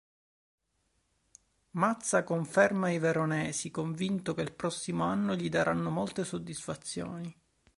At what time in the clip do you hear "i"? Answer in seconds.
2.89-2.97